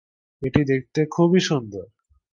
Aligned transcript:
এটি 0.41 0.61
দেখতে 0.63 0.99
খুবই 1.05 1.39
সুন্দর। 1.39 1.85